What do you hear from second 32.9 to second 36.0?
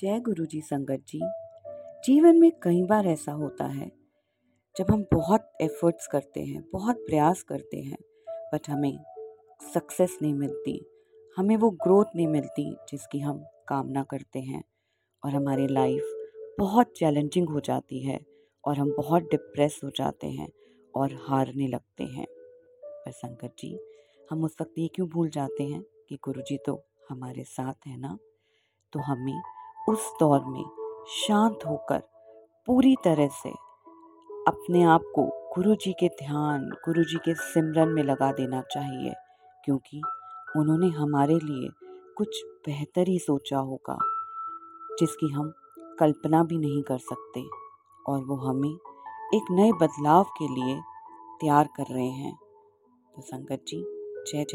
तरह से अपने आप को गुरु जी